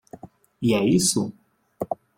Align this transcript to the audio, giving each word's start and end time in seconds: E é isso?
E 0.59 0.73
é 0.73 0.81
isso? 0.83 1.31